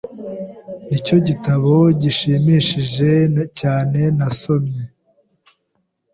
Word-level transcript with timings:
Nicyo 0.89 1.15
gitabo 1.27 1.73
gishimishije 2.01 3.11
cyane 3.59 4.01
nasomye. 4.17 4.81